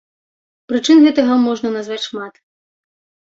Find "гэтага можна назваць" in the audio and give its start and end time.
1.07-2.01